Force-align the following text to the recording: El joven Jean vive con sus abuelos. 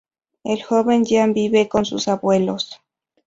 El 0.43 0.63
joven 0.63 1.05
Jean 1.05 1.31
vive 1.31 1.69
con 1.69 1.85
sus 1.85 2.07
abuelos. 2.07 2.81